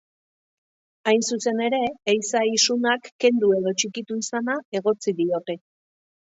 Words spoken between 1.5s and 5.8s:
ere, ehiza isunak kendu edo txikitu izana egotzi diote.